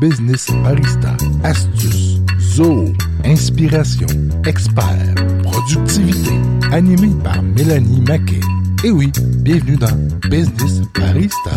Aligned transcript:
business 0.00 0.46
barista, 0.64 1.14
astuces, 1.44 2.20
zoo, 2.38 2.86
inspiration, 3.24 4.06
expert, 4.46 5.14
productivité, 5.42 6.30
animé 6.72 7.10
par 7.22 7.42
Mélanie 7.42 8.00
Maquet. 8.00 8.40
Et 8.82 8.90
oui, 8.90 9.12
bienvenue 9.44 9.76
dans 9.76 9.94
Business 10.30 10.80
Barista. 10.94 11.50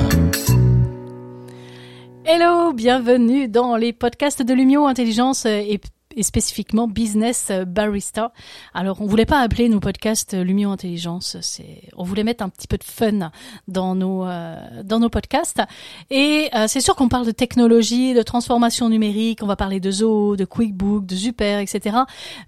Hello, 2.25 2.73
bienvenue 2.73 3.47
dans 3.47 3.77
les 3.77 3.93
podcasts 3.93 4.41
de 4.41 4.53
Lumio 4.53 4.87
Intelligence 4.87 5.45
et 5.45 5.79
et 6.15 6.23
spécifiquement 6.23 6.87
Business 6.87 7.51
Barista. 7.67 8.31
Alors, 8.73 9.01
on 9.01 9.05
voulait 9.05 9.25
pas 9.25 9.39
appeler 9.39 9.69
nos 9.69 9.79
podcasts 9.79 10.33
Lumio 10.33 10.69
Intelligence, 10.69 11.37
c'est, 11.41 11.83
on 11.95 12.03
voulait 12.03 12.23
mettre 12.23 12.43
un 12.43 12.49
petit 12.49 12.67
peu 12.67 12.77
de 12.77 12.83
fun 12.83 13.31
dans 13.67 13.95
nos 13.95 14.25
euh, 14.25 14.83
dans 14.83 14.99
nos 14.99 15.09
podcasts. 15.09 15.61
Et 16.09 16.49
euh, 16.55 16.65
c'est 16.67 16.81
sûr 16.81 16.95
qu'on 16.95 17.09
parle 17.09 17.25
de 17.25 17.31
technologie, 17.31 18.13
de 18.13 18.21
transformation 18.21 18.89
numérique, 18.89 19.39
on 19.41 19.47
va 19.47 19.55
parler 19.55 19.79
de 19.79 19.91
Zoho, 19.91 20.35
de 20.35 20.45
QuickBook, 20.45 21.05
de 21.05 21.15
Super, 21.15 21.59
etc. 21.59 21.97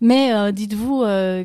Mais 0.02 0.34
euh, 0.34 0.52
dites-vous 0.52 1.02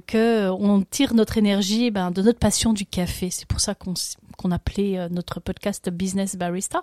que 0.07 0.49
on 0.51 0.83
tire 0.83 1.15
notre 1.15 1.39
énergie 1.39 1.91
ben, 1.91 2.11
de 2.11 2.23
notre 2.23 2.39
passion 2.39 2.73
du 2.73 2.87
café. 2.87 3.31
C'est 3.31 3.47
pour 3.47 3.61
ça 3.61 3.75
qu'on 3.75 3.95
qu'on 4.41 4.51
appelait 4.51 4.99
euh, 4.99 5.09
notre 5.11 5.41
podcast 5.41 5.91
Business 5.91 6.37
Barista. 6.37 6.81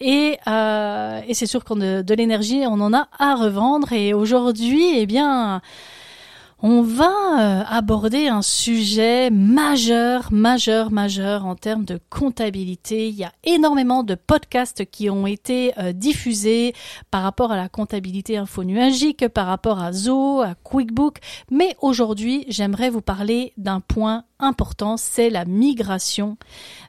Et, 0.00 0.38
euh, 0.46 1.20
et 1.26 1.34
c'est 1.34 1.46
sûr 1.46 1.64
qu'on 1.64 1.80
a 1.80 2.02
de 2.02 2.14
l'énergie, 2.14 2.64
on 2.66 2.80
en 2.80 2.94
a 2.94 3.08
à 3.18 3.34
revendre. 3.34 3.92
Et 3.92 4.14
aujourd'hui, 4.14 4.98
eh 4.98 5.06
bien, 5.06 5.60
on 6.66 6.80
va 6.80 7.10
euh, 7.10 7.62
aborder 7.68 8.28
un 8.28 8.40
sujet 8.40 9.28
majeur, 9.28 10.32
majeur, 10.32 10.90
majeur 10.90 11.44
en 11.44 11.56
termes 11.56 11.84
de 11.84 12.00
comptabilité. 12.08 13.08
Il 13.08 13.16
y 13.16 13.24
a 13.24 13.32
énormément 13.44 14.02
de 14.02 14.14
podcasts 14.14 14.86
qui 14.86 15.10
ont 15.10 15.26
été 15.26 15.78
euh, 15.78 15.92
diffusés 15.92 16.72
par 17.10 17.22
rapport 17.22 17.52
à 17.52 17.58
la 17.58 17.68
comptabilité 17.68 18.38
infonuagique, 18.38 19.28
par 19.28 19.46
rapport 19.46 19.78
à 19.78 19.92
Zoho, 19.92 20.40
à 20.40 20.54
QuickBook. 20.54 21.18
Mais 21.50 21.76
aujourd'hui, 21.82 22.46
j'aimerais 22.48 22.88
vous 22.88 23.02
parler 23.02 23.52
d'un 23.58 23.80
point 23.80 24.24
important, 24.38 24.96
c'est 24.96 25.28
la 25.28 25.44
migration 25.44 26.38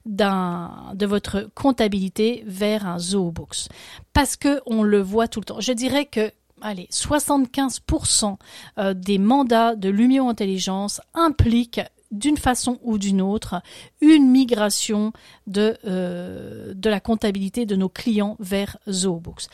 de 0.05 1.05
votre 1.05 1.49
comptabilité 1.53 2.45
vers 2.47 2.87
un 2.87 2.97
Zoho 2.97 3.31
Books. 3.33 3.67
Parce 4.13 4.37
que 4.37 4.61
on 4.65 4.83
le 4.83 5.01
voit 5.01 5.27
tout 5.27 5.41
le 5.41 5.45
temps. 5.45 5.59
Je 5.59 5.73
dirais 5.73 6.05
que 6.05 6.31
allez, 6.61 6.87
75% 6.91 8.37
euh, 8.77 8.93
des 8.93 9.17
mandats 9.17 9.75
de 9.75 9.89
Lumio 9.89 10.27
Intelligence 10.27 11.01
impliquent 11.13 11.81
d'une 12.11 12.37
façon 12.37 12.79
ou 12.83 12.97
d'une 12.97 13.21
autre 13.21 13.61
une 13.99 14.29
migration 14.29 15.11
de, 15.47 15.77
euh, 15.85 16.73
de 16.73 16.89
la 16.89 16.99
comptabilité 16.99 17.65
de 17.65 17.75
nos 17.75 17.89
clients 17.89 18.37
vers 18.39 18.77
ZooBooks. 18.89 19.47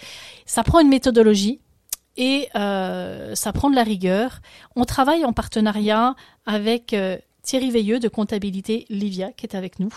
Ça 0.46 0.64
prend 0.64 0.80
une 0.80 0.90
méthodologie 0.90 1.60
et 2.18 2.50
euh, 2.56 3.34
ça 3.36 3.54
prend 3.54 3.70
de 3.70 3.76
la 3.76 3.84
rigueur. 3.84 4.42
On 4.76 4.84
travaille 4.84 5.26
en 5.26 5.34
partenariat 5.34 6.16
avec 6.46 6.96
Thierry 7.42 7.72
Veilleux 7.72 8.00
de 8.00 8.10
Comptabilité 8.10 8.86
Livia 8.90 9.32
qui 9.32 9.46
est 9.46 9.56
avec 9.56 9.80
nous. 9.80 9.94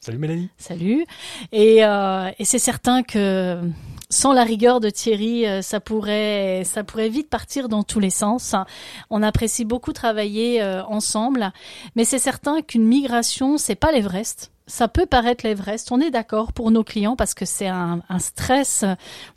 Salut 0.00 0.18
Mélanie. 0.18 0.50
Salut. 0.58 1.06
Et, 1.52 1.78
et 1.78 2.44
c'est 2.44 2.58
certain 2.58 3.04
que 3.04 3.62
sans 4.12 4.34
la 4.34 4.44
rigueur 4.44 4.80
de 4.80 4.90
Thierry, 4.90 5.46
euh, 5.46 5.62
ça 5.62 5.80
pourrait, 5.80 6.64
ça 6.64 6.84
pourrait 6.84 7.08
vite 7.08 7.30
partir 7.30 7.70
dans 7.70 7.82
tous 7.82 7.98
les 7.98 8.10
sens. 8.10 8.54
On 9.08 9.22
apprécie 9.22 9.64
beaucoup 9.64 9.94
travailler 9.94 10.62
euh, 10.62 10.84
ensemble, 10.84 11.50
mais 11.96 12.04
c'est 12.04 12.18
certain 12.18 12.60
qu'une 12.60 12.84
migration, 12.84 13.56
c'est 13.56 13.74
pas 13.74 13.90
l'Everest. 13.90 14.52
Ça 14.66 14.86
peut 14.86 15.06
paraître 15.06 15.46
l'Everest, 15.46 15.90
on 15.92 16.00
est 16.00 16.10
d'accord 16.10 16.52
pour 16.52 16.70
nos 16.70 16.84
clients 16.84 17.16
parce 17.16 17.32
que 17.32 17.46
c'est 17.46 17.66
un, 17.66 18.02
un, 18.08 18.18
stress 18.18 18.84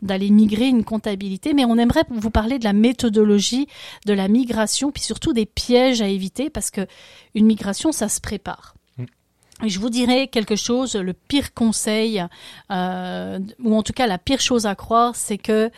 d'aller 0.01 0.29
migrer 0.29 0.67
une 0.67 0.83
comptabilité, 0.83 1.53
mais 1.53 1.65
on 1.65 1.77
aimerait 1.77 2.03
vous 2.09 2.29
parler 2.29 2.59
de 2.59 2.65
la 2.65 2.73
méthodologie 2.73 3.67
de 4.05 4.13
la 4.13 4.27
migration, 4.27 4.91
puis 4.91 5.01
surtout 5.01 5.31
des 5.31 5.45
pièges 5.45 6.01
à 6.01 6.07
éviter 6.09 6.49
parce 6.49 6.69
que 6.69 6.85
une 7.33 7.45
migration, 7.45 7.91
ça 7.91 8.09
se 8.09 8.19
prépare. 8.19 8.74
Je 9.63 9.79
vous 9.79 9.89
dirais 9.89 10.27
quelque 10.27 10.55
chose, 10.55 10.95
le 10.95 11.13
pire 11.13 11.53
conseil, 11.53 12.23
euh, 12.71 13.39
ou 13.63 13.75
en 13.75 13.83
tout 13.83 13.93
cas 13.93 14.05
la 14.05 14.17
pire 14.17 14.41
chose 14.41 14.65
à 14.65 14.75
croire, 14.75 15.15
c'est 15.15 15.37
que 15.37 15.71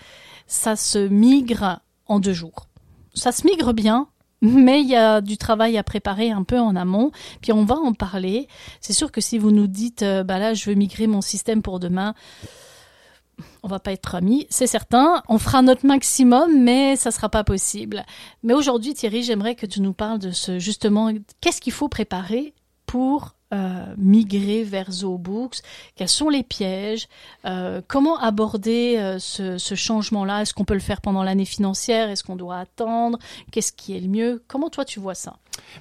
ça 0.47 0.75
se 0.75 0.97
migre 0.97 1.79
en 2.07 2.19
deux 2.19 2.33
jours. 2.33 2.67
Ça 3.13 3.31
se 3.31 3.45
migre 3.45 3.73
bien, 3.73 4.07
mais 4.41 4.81
il 4.81 4.87
y 4.87 4.95
a 4.95 5.21
du 5.21 5.37
travail 5.37 5.77
à 5.77 5.83
préparer 5.83 6.31
un 6.31 6.43
peu 6.43 6.59
en 6.59 6.75
amont, 6.75 7.11
puis 7.41 7.51
on 7.53 7.65
va 7.65 7.75
en 7.75 7.93
parler. 7.93 8.47
C'est 8.81 8.93
sûr 8.93 9.11
que 9.11 9.21
si 9.21 9.37
vous 9.37 9.51
nous 9.51 9.67
dites, 9.67 10.01
euh, 10.01 10.23
bah 10.23 10.39
là, 10.39 10.55
je 10.55 10.69
veux 10.69 10.75
migrer 10.75 11.05
mon 11.05 11.21
système 11.21 11.61
pour 11.61 11.79
demain, 11.79 12.15
on 13.61 13.67
va 13.67 13.79
pas 13.79 13.91
être 13.91 14.15
amis, 14.15 14.47
c'est 14.49 14.65
certain. 14.65 15.21
On 15.29 15.37
fera 15.37 15.61
notre 15.61 15.85
maximum, 15.85 16.63
mais 16.63 16.95
ça 16.95 17.11
sera 17.11 17.29
pas 17.29 17.43
possible. 17.43 18.03
Mais 18.41 18.53
aujourd'hui, 18.53 18.95
Thierry, 18.95 19.21
j'aimerais 19.21 19.53
que 19.53 19.67
tu 19.67 19.81
nous 19.81 19.93
parles 19.93 20.17
de 20.17 20.31
ce 20.31 20.57
justement, 20.57 21.11
qu'est-ce 21.41 21.61
qu'il 21.61 21.73
faut 21.73 21.89
préparer 21.89 22.55
pour 22.87 23.36
euh, 23.53 23.93
migrer 23.97 24.63
vers 24.63 24.91
ZooBooks? 24.91 25.61
Quels 25.95 26.09
sont 26.09 26.29
les 26.29 26.43
pièges? 26.43 27.07
Euh, 27.45 27.81
Comment 27.87 28.17
aborder 28.19 28.97
euh, 28.97 29.19
ce, 29.19 29.57
ce 29.57 29.75
changement-là? 29.75 30.41
Est-ce 30.41 30.53
qu'on 30.53 30.65
peut 30.65 30.73
le 30.73 30.79
faire 30.79 31.01
pendant 31.01 31.23
l'année 31.23 31.45
financière? 31.45 32.09
Est-ce 32.09 32.23
qu'on 32.23 32.35
doit 32.35 32.57
attendre? 32.59 33.17
Qu'est-ce 33.51 33.71
qui 33.71 33.95
est 33.95 33.99
le 33.99 34.07
mieux? 34.09 34.43
Comment 34.47 34.69
toi 34.69 34.85
tu 34.85 34.99
vois 34.99 35.15
ça? 35.15 35.37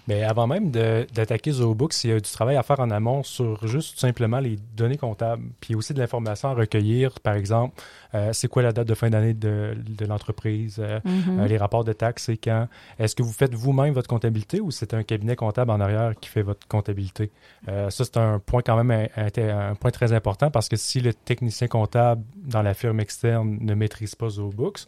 Mais 0.09 0.23
avant 0.23 0.47
même 0.47 0.71
d'attaquer 0.71 1.53
ZooBooks, 1.53 2.05
il 2.05 2.11
y 2.11 2.13
a 2.13 2.21
du 2.21 2.31
travail 2.31 2.57
à 2.57 2.63
faire 2.63 2.81
en 2.81 2.91
amont 2.91 3.23
sur 3.23 3.67
juste 3.67 3.99
simplement 3.99 4.39
les 4.39 4.59
données 4.77 4.97
comptables, 4.97 5.43
puis 5.61 5.75
aussi 5.75 5.95
de 5.95 5.99
l'information 5.99 6.49
à 6.49 6.55
recueillir, 6.55 7.21
par 7.21 7.35
exemple, 7.35 7.81
euh, 8.15 8.33
c'est 8.33 8.49
quoi 8.49 8.63
la 8.63 8.73
date 8.73 8.89
de 8.89 8.95
fin 8.95 9.11
d'année 9.11 9.35
de, 9.35 9.77
de 9.77 10.07
l'entreprise, 10.07 10.77
euh, 10.79 11.01
mm-hmm. 11.01 11.41
euh, 11.41 11.47
les 11.47 11.57
rapports 11.57 11.85
de 11.85 11.93
taxes, 11.93 12.25
c'est 12.25 12.37
quand? 12.37 12.69
Est-ce 12.99 13.15
que 13.15 13.23
vous 13.23 13.33
faites 13.33 13.55
vous-même 13.55 13.93
votre 13.93 14.09
comptabilité 14.09 14.61
ou 14.61 14.71
c'est 14.71 14.95
un 14.95 15.03
cabinet 15.03 15.37
comptable 15.37 15.71
en 15.71 15.81
arrière 15.81 16.13
qui 16.21 16.29
fait 16.29 16.43
votre 16.43 16.67
comptabilité? 16.69 17.31
ça, 17.67 17.91
c'est 17.91 18.17
un 18.17 18.39
point 18.39 18.63
quand 18.63 18.83
même 18.83 19.09
un, 19.17 19.71
un, 19.71 19.75
point 19.75 19.91
très 19.91 20.13
important 20.13 20.51
parce 20.51 20.69
que 20.69 20.77
si 20.77 21.01
le 21.01 21.13
technicien 21.13 21.67
comptable 21.69 22.23
dans 22.37 22.63
la 22.63 22.75
firme 22.75 23.01
externe 23.01 23.59
ne 23.61 23.75
maîtrise 23.75 24.15
pas 24.15 24.29
ZooBooks, 24.29 24.87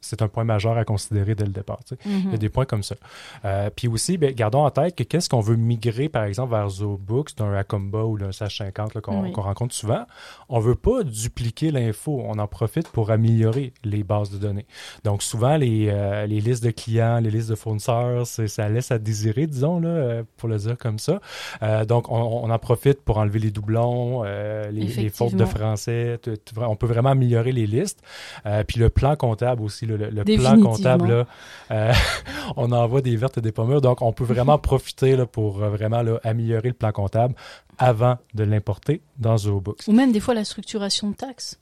c'est 0.00 0.22
un 0.22 0.28
point 0.28 0.44
majeur 0.44 0.76
à 0.76 0.84
considérer 0.84 1.34
dès 1.34 1.44
le 1.44 1.52
départ. 1.52 1.80
Il 2.04 2.10
y 2.10 2.14
a 2.14 2.30
mhm. 2.30 2.36
des 2.36 2.48
points 2.48 2.64
comme 2.64 2.82
ça. 2.82 2.94
Euh, 3.44 3.70
puis 3.74 3.88
aussi, 3.88 4.16
ben, 4.16 4.32
gardons 4.32 4.64
en 4.64 4.70
tête 4.70 4.94
que 4.94 5.02
qu'est-ce 5.02 5.28
qu'on 5.28 5.40
veut 5.40 5.56
migrer, 5.56 6.08
par 6.08 6.24
exemple, 6.24 6.52
vers 6.52 6.68
ZooBooks, 6.68 7.36
d'un 7.36 7.52
Acomba 7.54 8.04
ou 8.04 8.16
d'un 8.16 8.30
SH50 8.30 9.00
qu'on 9.00 9.42
rencontre 9.42 9.74
souvent. 9.74 10.04
On 10.48 10.60
veut 10.60 10.74
pas 10.76 11.02
dupliquer 11.02 11.70
l'info. 11.70 12.22
On 12.24 12.38
en 12.38 12.46
profite 12.46 12.88
pour 12.88 13.10
améliorer 13.10 13.72
les 13.84 14.04
bases 14.04 14.30
de 14.30 14.38
données. 14.38 14.66
Donc, 15.04 15.22
souvent, 15.22 15.56
les, 15.56 15.88
euh, 15.88 16.26
les 16.26 16.40
listes 16.40 16.64
de 16.64 16.70
clients, 16.70 17.18
les 17.18 17.30
listes 17.30 17.50
de 17.50 17.54
fournisseurs, 17.54 18.26
ça 18.26 18.68
laisse 18.68 18.90
à 18.90 18.98
désirer, 18.98 19.46
disons, 19.46 19.80
là, 19.80 19.88
euh, 19.88 20.22
pour 20.36 20.48
le 20.48 20.58
dire 20.58 20.78
comme 20.78 20.98
ça. 20.98 21.20
donc, 21.86 22.10
on, 22.10 22.48
en 22.48 22.58
profite 22.58 23.02
pour 23.02 23.18
enlever 23.18 23.38
les 23.38 23.50
doublons, 23.50 24.22
les, 24.22 24.70
les, 24.70 25.08
fautes 25.10 25.34
de 25.34 25.44
français. 25.44 26.18
on 26.56 26.76
peut 26.76 26.86
vraiment 26.86 27.10
améliorer 27.10 27.52
les 27.52 27.66
listes. 27.66 28.02
puis 28.66 28.80
le 28.80 28.90
plan 28.90 29.16
comptable 29.16 29.62
aussi 29.62 29.87
le, 29.96 30.24
plan 30.24 30.60
comptable, 30.60 31.26
euh, 31.70 31.92
on 32.56 32.72
envoie 32.72 33.00
des 33.00 33.16
vertes 33.16 33.38
et 33.38 33.40
des 33.40 33.52
pommures. 33.52 33.80
Donc, 33.80 34.02
on 34.02 34.12
peut 34.12 34.24
vraiment 34.24 34.58
profiter 34.58 35.16
là, 35.16 35.26
pour 35.26 35.62
euh, 35.62 35.70
vraiment 35.70 36.02
améliorer 36.24 36.68
le 36.68 36.74
plan 36.74 36.92
comptable 36.92 37.34
avant 37.78 38.18
de 38.34 38.44
l'importer 38.44 39.02
dans 39.18 39.36
ZooBooks. 39.36 39.86
Ou 39.86 39.92
même 39.92 40.12
des 40.12 40.20
fois 40.20 40.34
la 40.34 40.44
structuration 40.44 41.10
de 41.10 41.16
taxes. 41.16 41.60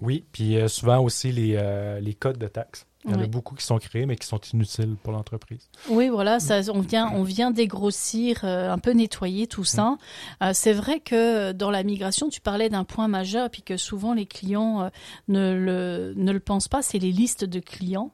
Oui, 0.00 0.24
puis 0.32 0.56
euh, 0.56 0.68
souvent 0.68 1.00
aussi 1.00 1.32
les, 1.32 1.60
les 2.00 2.14
codes 2.14 2.38
de 2.38 2.48
taxes. 2.48 2.86
Il 3.04 3.10
y 3.10 3.14
en 3.14 3.20
a 3.20 3.26
beaucoup 3.26 3.54
qui 3.54 3.64
sont 3.64 3.78
créés, 3.78 4.06
mais 4.06 4.16
qui 4.16 4.26
sont 4.26 4.40
inutiles 4.52 4.96
pour 5.02 5.12
l'entreprise. 5.12 5.68
Oui, 5.88 6.08
voilà, 6.08 6.38
ça, 6.38 6.60
on 6.72 6.80
vient, 6.80 7.10
on 7.14 7.24
vient 7.24 7.50
dégrossir, 7.50 8.44
un 8.44 8.78
peu 8.78 8.92
nettoyer 8.92 9.46
tout 9.46 9.64
ça. 9.64 9.96
Mm. 10.40 10.52
c'est 10.52 10.72
vrai 10.72 11.00
que 11.00 11.52
dans 11.52 11.70
la 11.70 11.82
migration, 11.82 12.28
tu 12.28 12.40
parlais 12.40 12.68
d'un 12.68 12.84
point 12.84 13.08
majeur, 13.08 13.50
puis 13.50 13.62
que 13.62 13.76
souvent 13.76 14.14
les 14.14 14.26
clients 14.26 14.90
ne, 15.28 15.54
le, 15.54 16.14
ne 16.16 16.32
le 16.32 16.40
pensent 16.40 16.68
pas, 16.68 16.82
c'est 16.82 16.98
les 16.98 17.12
listes 17.12 17.44
de 17.44 17.58
clients. 17.58 18.12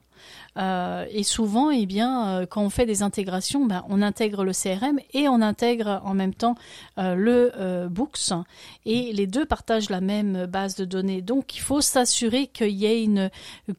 Euh, 0.57 1.05
et 1.11 1.23
souvent, 1.23 1.71
eh 1.71 1.87
euh, 1.99 2.45
quand 2.45 2.61
on 2.61 2.69
fait 2.69 2.85
des 2.85 3.01
intégrations, 3.03 3.65
ben, 3.65 3.83
on 3.89 4.01
intègre 4.01 4.43
le 4.43 4.51
CRM 4.51 4.99
et 5.13 5.27
on 5.27 5.41
intègre 5.41 6.01
en 6.03 6.13
même 6.13 6.33
temps 6.33 6.55
euh, 6.97 7.15
le 7.15 7.87
Books. 7.89 8.33
Et 8.85 9.13
les 9.13 9.27
deux 9.27 9.45
partagent 9.45 9.89
la 9.89 10.01
même 10.01 10.45
base 10.45 10.75
de 10.75 10.85
données. 10.85 11.21
Donc, 11.21 11.55
il 11.55 11.61
faut 11.61 11.81
s'assurer 11.81 12.47
qu'il 12.47 12.69
y 12.69 12.85
ait 12.85 13.03
une 13.03 13.29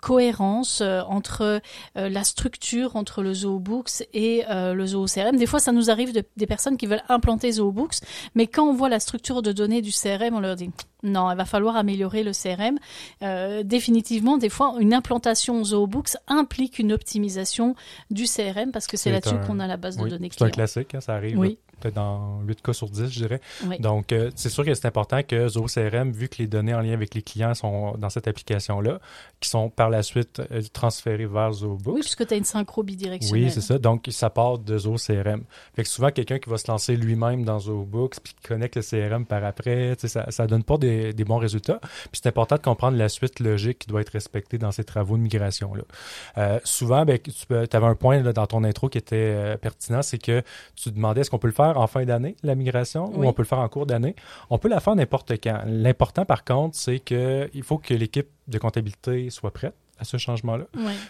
cohérence 0.01 0.81
entre 0.81 1.61
la 1.95 2.25
structure 2.25 2.97
entre 2.97 3.23
le 3.23 3.35
ZooBooks 3.35 4.05
et 4.13 4.45
le 4.49 4.87
Zoo 4.87 5.07
CRM. 5.07 5.37
Des 5.37 5.47
fois, 5.47 5.61
ça 5.61 5.73
nous 5.73 5.91
arrive 5.91 6.13
de, 6.13 6.25
des 6.37 6.47
personnes 6.47 6.77
qui 6.77 6.87
veulent 6.87 7.03
implanter 7.09 7.53
ZooBooks, 7.53 8.01
mais 8.35 8.47
quand 8.47 8.65
on 8.65 8.75
voit 8.75 8.89
la 8.89 9.01
structure 9.01 9.43
de 9.43 9.53
données 9.53 9.83
du 9.83 9.93
CRM, 9.93 10.35
on 10.35 10.41
leur 10.41 10.57
dit 10.57 10.71
non, 11.03 11.31
il 11.31 11.37
va 11.37 11.45
falloir 11.45 11.77
améliorer 11.77 12.23
le 12.23 12.33
CRM. 12.33 12.79
Euh, 13.23 13.63
définitivement, 13.63 14.39
des 14.39 14.49
fois, 14.49 14.75
une 14.81 14.93
implantation 14.93 15.63
ZooBooks 15.65 16.17
implique 16.29 16.79
une 16.79 16.93
optimisation 16.93 17.75
du 18.11 18.25
CRM 18.25 18.71
parce 18.73 18.87
que 18.87 18.97
c'est 18.97 19.11
là-dessus 19.11 19.37
qu'on 19.47 19.61
a 19.61 19.67
la 19.67 19.77
base 19.77 19.97
de 19.97 20.09
données 20.09 20.31
C'est 20.33 20.45
un 20.45 20.51
classique, 20.51 20.95
hein, 20.95 21.01
ça 21.01 21.15
arrive. 21.15 21.39
Oui. 21.39 21.59
peut-être 21.81 21.95
dans 21.95 22.41
8 22.43 22.63
cas 22.63 22.73
sur 22.73 22.91
10, 22.91 23.09
je 23.11 23.21
dirais. 23.21 23.41
Oui. 23.67 23.79
Donc, 23.79 24.13
euh, 24.13 24.31
c'est 24.35 24.51
sûr 24.51 24.65
que 24.65 24.75
c'est 24.75 24.87
important 24.87 25.23
que 25.23 25.49
Zoho 25.49 25.67
CRM, 25.67 26.11
vu 26.11 26.29
que 26.29 26.37
les 26.39 26.47
données 26.47 26.75
en 26.75 26.81
lien 26.81 26.93
avec 26.93 27.15
les 27.15 27.23
clients 27.23 27.55
sont 27.55 27.97
dans 27.97 28.11
cette 28.11 28.29
application-là, 28.29 29.01
qui 29.41 29.49
sont 29.49 29.71
par 29.71 29.89
la 29.89 30.03
suite 30.03 30.43
euh, 30.51 30.61
transférées 30.73 31.27
vers 31.27 31.53
Zoho 31.53 31.77
Books. 31.77 31.95
Oui, 31.95 32.01
puisque 32.01 32.27
tu 32.27 32.35
as 32.35 32.37
une 32.37 32.45
synchro 32.45 32.83
bidirectionnelle. 32.83 33.45
Oui, 33.45 33.51
c'est 33.51 33.63
ça. 33.63 33.79
Donc, 33.79 34.07
ça 34.11 34.29
part 34.29 34.59
de 34.59 34.77
Zoho 34.77 34.97
CRM. 34.97 35.45
Fait 35.75 35.83
que 35.83 35.89
souvent, 35.89 36.11
quelqu'un 36.11 36.39
qui 36.39 36.51
va 36.51 36.59
se 36.59 36.71
lancer 36.71 36.97
lui-même 36.97 37.45
dans 37.45 37.59
Zoho 37.59 37.85
Books 37.85 38.17
puis 38.23 38.35
qui 38.35 38.49
connecte 38.49 38.77
le 38.77 38.83
CRM 38.83 39.25
par 39.25 39.45
après, 39.45 39.97
ça, 39.99 40.31
ça 40.31 40.47
donne 40.47 40.65
pas 40.65 40.77
des, 40.77 40.90
des 41.13 41.25
bons 41.25 41.39
résultats. 41.39 41.81
Puis 41.83 42.21
c'est 42.23 42.29
important 42.29 42.57
de 42.57 42.61
comprendre 42.61 42.97
la 42.97 43.09
suite 43.09 43.41
logique 43.41 43.81
qui 43.81 43.89
doit 43.89 44.01
être 44.01 44.11
respectée 44.11 44.59
dans 44.59 44.73
ces 44.73 44.85
travaux 44.85 45.17
de 45.17 45.23
migration-là. 45.23 45.83
Euh, 46.39 46.61
souvent, 46.65 47.05
ben, 47.05 47.19
tu 47.19 47.33
avais 47.53 47.87
un 47.87 47.95
point 47.95 48.23
là, 48.23 48.33
dans 48.33 48.47
ton 48.47 48.65
intro 48.65 48.89
qui 48.89 48.99
était 48.99 49.17
euh, 49.17 49.57
pertinent, 49.57 50.03
c'est 50.03 50.19
que 50.19 50.43
tu 50.77 50.91
demandais 50.91 51.23
est-ce 51.23 51.31
qu'on 51.31 51.39
peut 51.39 51.49
le 51.49 51.55
faire 51.55 51.79
en 51.79 51.87
fin 51.87 52.05
d'année, 52.05 52.37
la 52.43 52.55
migration, 52.55 53.11
Oui. 53.15 53.27
ou 53.27 53.29
on 53.29 53.33
peut 53.33 53.43
le 53.43 53.49
faire 53.49 53.59
en 53.59 53.69
cours 53.69 53.87
d'année? 53.87 54.15
On 54.51 54.59
peut 54.59 54.69
la 54.69 54.81
faire 54.81 54.95
n'importe 54.97 55.33
quand. 55.43 55.63
L'important, 55.67 56.25
par 56.25 56.45
contre, 56.45 56.77
c'est 56.77 56.99
qu'il 57.01 57.63
faut 57.63 57.79
que 57.79 57.95
l'équipe 57.95 58.29
de 58.49 58.59
comptabilité 58.59 59.31
soit 59.31 59.53
prête 59.53 59.75
à 60.01 60.05
ce 60.05 60.17
changement-là. 60.17 60.65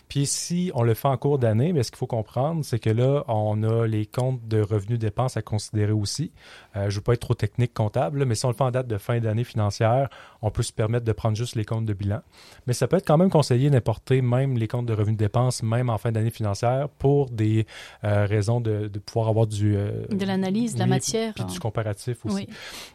Puis 0.08 0.26
si 0.26 0.70
on 0.75 0.82
le 0.82 0.94
fait 0.94 1.08
en 1.08 1.16
cours 1.16 1.38
d'année, 1.38 1.72
mais 1.72 1.82
ce 1.82 1.90
qu'il 1.90 1.98
faut 1.98 2.06
comprendre, 2.06 2.64
c'est 2.64 2.78
que 2.78 2.90
là, 2.90 3.25
on 3.28 3.62
a 3.62 3.87
les 3.87 4.04
comptes 4.04 4.46
de 4.48 4.60
revenus 4.60 4.98
dépenses 4.98 5.37
à 5.37 5.42
considérer 5.42 5.92
aussi. 5.92 6.32
Euh, 6.76 6.84
je 6.84 6.87
ne 6.87 6.94
veux 6.96 7.00
pas 7.00 7.14
être 7.14 7.20
trop 7.20 7.34
technique 7.34 7.72
comptable, 7.72 8.19
là, 8.19 8.25
mais 8.25 8.34
si 8.34 8.44
on 8.44 8.48
le 8.48 8.54
fait 8.54 8.64
en 8.64 8.70
date 8.70 8.88
de 8.88 8.98
fin 8.98 9.20
d'année 9.20 9.44
financière, 9.44 10.08
on 10.42 10.50
peut 10.50 10.62
se 10.62 10.72
permettre 10.72 11.04
de 11.04 11.12
prendre 11.12 11.37
juste 11.37 11.54
les 11.54 11.64
comptes 11.64 11.87
de 11.87 11.92
bilan. 11.92 12.20
Mais 12.66 12.72
ça 12.72 12.88
peut 12.88 12.96
être 12.96 13.06
quand 13.06 13.16
même 13.19 13.31
conseillé 13.31 13.70
d'importer 13.70 14.22
même 14.22 14.58
les 14.58 14.69
comptes 14.69 14.87
de 14.87 14.93
revenus 14.93 15.16
dépenses, 15.16 15.62
même 15.62 15.88
en 15.88 15.98
fin 15.98 16.12
d'année 16.12 16.31
financière, 16.31 16.88
pour 16.88 17.31
des 17.31 17.66
euh, 18.04 18.26
raisons 18.26 18.60
de, 18.60 18.88
de 18.88 18.98
pouvoir 18.98 19.28
avoir 19.28 19.46
du... 19.46 19.76
euh, 19.76 20.06
De 20.10 20.26
l'analyse, 20.26 20.75
de 20.75 20.81
la 20.81 20.86
matière. 20.86 21.32
Puis 21.34 21.44
du 21.44 21.60
comparatif 21.60 22.26
aussi. 22.26 22.34
Oui. 22.34 22.48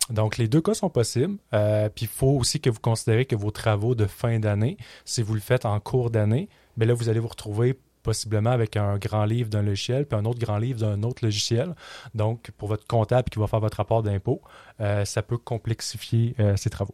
Donc, 0.09 0.37
les 0.37 0.47
deux 0.47 0.61
cas 0.61 0.73
sont 0.73 0.89
possibles. 0.89 1.37
Puis, 1.51 2.05
il 2.05 2.07
faut 2.07 2.31
aussi 2.37 2.59
que 2.59 2.69
vous 2.69 2.79
considérez 2.79 3.25
que 3.25 3.35
vos 3.35 3.51
travaux 3.51 3.95
de 3.95 4.05
fin 4.05 4.39
d'année, 4.39 4.77
si 5.05 5.21
vous 5.21 5.33
le 5.33 5.39
faites 5.39 5.65
en 5.65 5.79
cours 5.85 6.09
d'année, 6.09 6.49
bien 6.75 6.87
là, 6.87 6.93
vous 6.93 7.07
allez 7.07 7.19
vous 7.19 7.29
retrouver 7.29 7.79
possiblement 8.03 8.51
avec 8.51 8.77
un 8.77 8.97
grand 8.97 9.25
livre 9.25 9.49
d'un 9.49 9.63
logiciel, 9.63 10.05
puis 10.05 10.17
un 10.17 10.25
autre 10.25 10.39
grand 10.39 10.57
livre 10.57 10.79
d'un 10.79 11.01
autre 11.03 11.23
logiciel. 11.23 11.75
Donc, 12.13 12.51
pour 12.57 12.67
votre 12.67 12.85
comptable 12.85 13.29
qui 13.29 13.39
va 13.39 13.47
faire 13.47 13.59
votre 13.59 13.77
rapport 13.77 14.03
d'impôt, 14.03 14.41
euh, 14.79 15.05
ça 15.05 15.23
peut 15.23 15.37
complexifier 15.37 16.35
euh, 16.39 16.55
ces 16.55 16.69
travaux. 16.69 16.93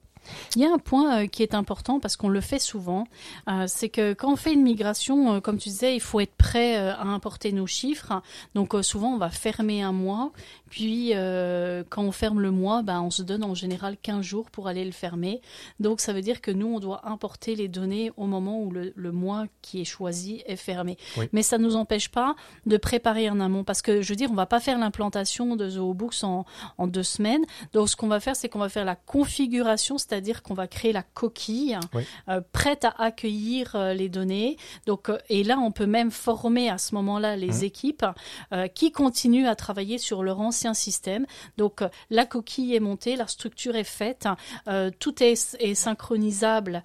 Il 0.56 0.62
y 0.62 0.65
a 0.65 0.71
un 0.71 0.77
point 0.77 1.23
euh, 1.23 1.27
qui 1.27 1.44
est 1.44 1.53
important 1.53 2.00
parce 2.00 2.15
qu'on 2.15 2.29
le 2.29 2.41
fait 2.41 2.59
souvent, 2.59 3.06
euh, 3.50 3.65
c'est 3.68 3.89
que 3.89 4.13
quand 4.13 4.31
on 4.31 4.35
fait 4.35 4.53
une 4.53 4.63
migration, 4.63 5.35
euh, 5.35 5.39
comme 5.39 5.57
tu 5.57 5.69
disais, 5.69 5.95
il 5.95 6.01
faut 6.01 6.19
être 6.19 6.35
prêt 6.35 6.75
à 6.75 7.03
importer 7.03 7.51
nos 7.51 7.68
chiffres. 7.68 8.21
Donc 8.56 8.75
souvent 8.81 9.13
on 9.13 9.18
va 9.18 9.29
fermer 9.29 9.81
un 9.81 9.91
mois, 9.91 10.31
puis 10.69 11.13
quand 11.89 12.03
on 12.03 12.12
ferme 12.12 12.39
le 12.39 12.51
mois, 12.51 12.81
ben, 12.81 13.01
on 13.01 13.09
se 13.09 13.21
donne 13.21 13.44
en 13.44 13.56
général 13.56 13.97
15 14.01 14.21
jours 14.21 14.50
pour 14.51 14.68
aller 14.68 14.85
le 14.85 14.91
fermer. 14.91 15.41
Donc 15.79 16.01
ça 16.01 16.13
veut 16.13 16.21
dire 16.21 16.41
que 16.41 16.51
nous, 16.51 16.68
on 16.68 16.79
doit 16.79 17.07
importer 17.07 17.56
les 17.56 17.68
données 17.68 18.12
au 18.18 18.25
moment 18.25 18.62
où 18.62 18.71
le, 18.71 18.94
le 18.95 19.12
mois 19.12 19.45
qui 19.62 19.81
est 19.81 19.85
choisi 19.85 20.41
est 20.45 20.56
fermé. 20.56 20.97
Oui. 21.18 21.27
Mais 21.33 21.44
ça 21.44 21.57
ne 21.57 21.63
nous 21.63 21.75
empêche 21.75 22.09
pas 22.09 22.35
de 22.65 22.77
préparer 22.77 23.29
en 23.29 23.39
amont 23.39 23.63
parce 23.63 23.81
que 23.81 24.01
je 24.01 24.09
veux 24.09 24.15
dire, 24.15 24.31
on 24.31 24.35
va 24.35 24.45
pas 24.45 24.59
faire 24.59 24.77
l'implantation 24.77 25.56
de 25.56 25.69
ZooBooks 25.69 26.23
en, 26.23 26.45
en 26.77 26.88
deux 26.88 27.03
semaines. 27.03 27.45
Donc 27.73 27.89
ce 27.89 27.95
qu'on 27.95 28.07
va 28.07 28.19
faire, 28.19 28.35
c'est 28.35 28.50
qu'on 28.50 28.59
va 28.59 28.69
faire 28.69 28.85
la 28.85 28.95
configuration, 28.95 29.97
c'est-à-dire 30.12 30.44
qu'on 30.44 30.54
va 30.56 30.68
créer 30.68 30.92
la 30.92 31.04
coquille 31.04 31.78
Oui. 31.94 32.04
euh, 32.28 32.42
prête 32.52 32.84
à 32.84 32.94
accueillir 32.98 33.75
euh, 33.75 33.94
les 33.94 34.10
données. 34.10 34.58
Donc 34.86 35.08
euh, 35.10 35.18
et 35.30 35.46
là, 35.46 35.58
on 35.58 35.72
peut 35.72 35.86
même 35.86 36.12
former 36.12 36.69
à 36.69 36.78
ce 36.78 36.94
moment-là 36.96 37.38
les 37.38 37.48
Mhm. 37.60 37.63
équipes 37.63 38.06
qui 38.75 38.92
continuent 38.92 39.48
à 39.48 39.56
travailler 39.56 39.98
sur 39.98 40.24
leur 40.24 40.40
ancien 40.42 40.74
système. 40.74 41.25
Donc 41.58 41.81
la 42.10 42.25
coquille 42.25 42.75
est 42.75 42.80
montée, 42.80 43.16
la 43.16 43.28
structure 43.28 43.75
est 43.75 43.84
faite, 43.86 44.28
tout 45.00 45.24
est, 45.24 45.56
est 45.60 45.75
synchronisable, 45.75 46.84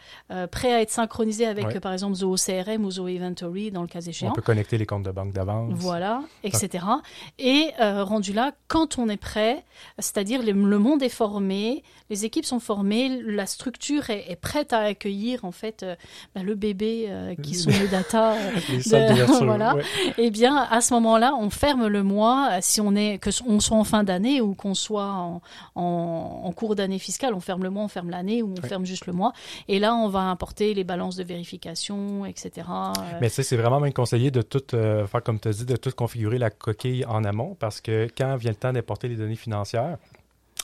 prêt 0.51 0.73
à 0.73 0.81
être 0.83 0.91
synchronisé 0.91 1.47
avec 1.47 1.81
par 1.81 1.93
exemple 1.93 2.15
Zoho 2.15 2.37
CRM 2.37 2.85
ou 2.85 2.91
Zoho 2.91 3.07
Inventory 3.09 3.71
dans 3.71 3.83
le 3.83 3.89
cas 3.89 4.01
échéant. 4.01 4.31
On 4.31 4.35
peut 4.35 4.43
connecter 4.43 4.79
les 4.79 4.87
comptes 4.87 5.05
de 5.05 5.11
banque 5.11 5.33
d'avance. 5.33 5.73
Voilà, 5.75 6.23
etc. 6.45 6.85
Et 7.39 7.71
rendu 7.81 8.33
là, 8.33 8.53
quand 8.69 8.99
on 8.99 9.09
est 9.09 9.17
prêt, 9.17 9.65
c'est-à-dire 9.99 10.43
le 10.43 10.79
monde 10.79 11.03
est 11.03 11.09
formé, 11.09 11.83
les 12.11 12.25
équipes 12.25 12.45
sont 12.45 12.61
formées, 12.61 13.16
la 13.25 13.47
structure 13.47 14.11
est, 14.11 14.31
est 14.31 14.37
prête 14.37 14.73
à 14.73 14.81
accueillir 14.81 15.45
en 15.45 15.53
fait 15.53 15.83
euh, 15.83 15.95
bah, 16.35 16.43
le 16.43 16.55
bébé 16.55 17.07
euh, 17.09 17.35
qui 17.43 17.55
sont 17.57 17.71
les 17.71 17.89
data. 17.89 18.33
euh, 18.35 18.53
de- 18.57 19.45
voilà. 19.45 19.75
ouais. 19.77 19.83
eh 20.19 20.31
bien, 20.31 20.57
à 20.57 20.81
ce 20.81 20.93
moment-là, 20.95 21.35
on 21.39 21.51
ferme 21.51 21.87
le 21.87 22.03
mois. 22.03 22.51
Si 22.61 22.81
on 22.81 22.95
est 22.95 23.19
que 23.19 23.31
on 23.47 23.61
soit 23.61 23.77
en 23.77 23.85
fin 23.85 24.05
d'année 24.05 24.41
ou 24.41 24.55
qu'on 24.55 24.75
soit 24.75 25.07
en, 25.13 25.41
en, 25.75 26.41
en 26.45 26.53
cours 26.53 26.75
d'année 26.77 26.99
fiscale, 26.99 27.35
on 27.35 27.41
ferme 27.41 27.63
le 27.63 27.71
mois, 27.71 27.85
on 27.85 27.89
ferme 27.89 28.11
l'année 28.11 28.43
ou 28.43 28.53
on 28.57 28.63
Ouais. 28.63 28.69
ferme 28.69 28.87
juste 28.87 29.07
le 29.07 29.13
mois. 29.13 29.33
Et 29.69 29.79
là, 29.79 29.95
on 29.95 30.09
va 30.09 30.21
importer 30.21 30.73
les 30.75 30.85
balances 30.85 31.17
de 31.17 31.25
vérification, 31.25 32.25
etc. 32.27 32.67
Mais 33.21 33.29
sais, 33.29 33.43
c'est 33.43 33.57
vraiment 33.57 33.81
même 33.81 33.93
conseillé 33.93 34.31
de 34.31 34.43
tout 34.43 34.63
faire 34.71 35.23
comme 35.25 35.39
tu 35.41 35.49
as 35.49 35.53
dit, 35.53 35.65
de 35.67 35.77
tout 35.77 35.91
configurer 35.91 36.39
la 36.39 36.51
coquille 36.51 37.05
en 37.07 37.25
amont 37.25 37.55
parce 37.59 37.81
que 37.81 38.09
quand 38.17 38.37
vient 38.37 38.51
le 38.51 38.57
temps 38.57 38.73
d'importer 38.73 39.09
les 39.09 39.17
données 39.17 39.37
financières, 39.37 39.99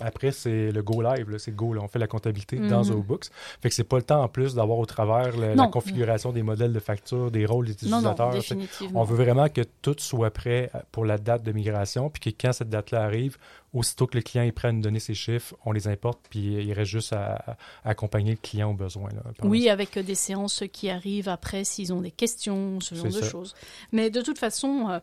après, 0.00 0.30
c'est 0.32 0.72
le 0.72 0.82
go 0.82 1.02
live, 1.02 1.36
c'est 1.38 1.54
go, 1.54 1.74
là, 1.74 1.80
on 1.82 1.88
fait 1.88 1.98
la 1.98 2.06
comptabilité 2.06 2.56
dans 2.56 2.78
Mhm. 2.78 2.84
ZooBooks. 2.84 3.26
Fait 3.60 3.68
que 3.68 3.74
c'est 3.74 3.84
pas 3.84 3.96
le 3.96 4.02
temps 4.02 4.22
en 4.22 4.28
plus 4.28 4.54
d'avoir 4.54 4.78
au 4.78 4.86
travers 4.86 5.36
le- 5.36 5.48
la 5.48 5.54
Non. 5.54 5.68
configuration 5.70 6.32
des 6.32 6.42
modèles 6.42 6.72
de 6.72 6.80
facture, 6.80 7.30
des 7.30 7.44
rôles 7.46 7.66
des 7.66 7.72
non, 7.88 8.00
non, 8.00 8.12
utilisateurs. 8.12 8.32
sais. 8.32 8.54
définitivement. 8.54 9.00
On 9.00 9.04
veut 9.04 9.16
vraiment 9.16 9.48
que 9.48 9.60
tout 9.82 9.96
soit 9.98 10.30
prêt 10.30 10.70
pour 10.92 11.04
la 11.04 11.18
date 11.18 11.42
de 11.42 11.52
migration, 11.52 12.08
puis 12.10 12.32
que 12.32 12.40
quand 12.40 12.52
cette 12.52 12.70
date-là 12.70 13.02
arrive, 13.02 13.36
aussitôt 13.74 14.06
que 14.06 14.16
le 14.16 14.22
client 14.22 14.44
est 14.44 14.52
prêt 14.52 14.68
à 14.68 14.72
nous 14.72 14.82
donner 14.82 14.98
ses 15.00 15.14
chiffres, 15.14 15.54
on 15.64 15.72
les 15.72 15.88
importe, 15.88 16.20
puis 16.30 16.40
il 16.40 16.72
reste 16.72 16.90
juste 16.90 17.12
à, 17.12 17.34
à 17.84 17.90
accompagner 17.90 18.32
le 18.32 18.38
client 18.38 18.70
au 18.70 18.74
besoin. 18.74 19.08
là, 19.10 19.22
Oui, 19.44 19.68
avec 19.68 19.96
euh, 19.96 20.02
des 20.02 20.14
séances 20.14 20.62
qui 20.72 20.90
arrivent 20.90 21.28
après 21.28 21.64
s'ils 21.64 21.92
ont 21.92 22.00
des 22.00 22.10
questions, 22.10 22.80
ce 22.80 22.94
genre 22.94 23.06
de 23.06 23.22
choses. 23.22 23.54
Mais 23.92 24.10
de 24.10 24.20
toute 24.22 24.38
façon, 24.38 24.88
euh, 24.90 24.98